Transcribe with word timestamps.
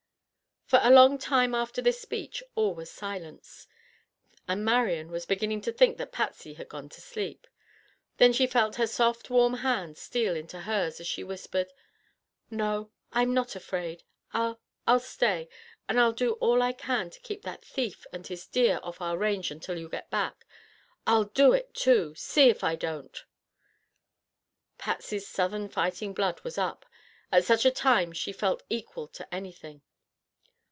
For 0.65 0.79
a 0.81 0.89
long 0.89 1.17
time 1.17 1.53
after 1.53 1.81
this 1.81 1.99
speech 1.99 2.41
all 2.55 2.73
was 2.73 2.89
silence, 2.89 3.67
and 4.47 4.63
Marian 4.63 5.11
was 5.11 5.25
beginning 5.25 5.59
to 5.63 5.71
think 5.73 5.97
that 5.97 6.13
Patsy 6.13 6.53
had 6.53 6.69
gone 6.69 6.87
to 6.87 7.01
sleep. 7.01 7.45
Then 8.15 8.31
she 8.31 8.47
felt 8.47 8.77
her 8.77 8.87
soft 8.87 9.29
warm 9.29 9.55
hand 9.55 9.97
steal 9.97 10.33
into 10.33 10.61
hers 10.61 11.01
as 11.01 11.07
she 11.07 11.25
whispered: 11.25 11.73
"No, 12.49 12.89
I'm 13.11 13.33
not 13.33 13.53
afraid. 13.53 14.03
I—I'll 14.33 15.01
stay, 15.01 15.49
and 15.89 15.99
I'll 15.99 16.13
do 16.13 16.35
all 16.35 16.61
I 16.61 16.71
can 16.71 17.09
to 17.09 17.19
keep 17.19 17.41
that 17.41 17.65
thief 17.65 18.07
and 18.13 18.25
his 18.25 18.47
deer 18.47 18.79
off 18.81 19.01
our 19.01 19.17
range 19.17 19.51
until 19.51 19.77
you 19.77 19.89
get 19.89 20.09
back. 20.09 20.47
I'll 21.05 21.25
do 21.25 21.51
it, 21.51 21.73
too! 21.73 22.15
See 22.15 22.47
if 22.47 22.63
I 22.63 22.77
don't!" 22.77 23.25
Patsy's 24.77 25.27
southern 25.27 25.67
fighting 25.67 26.13
blood 26.13 26.39
was 26.45 26.57
up. 26.57 26.85
At 27.29 27.43
such 27.43 27.65
a 27.65 27.71
time 27.71 28.13
she 28.13 28.31
felt 28.31 28.63
equal 28.69 29.09
to 29.09 29.35
anything. 29.35 29.81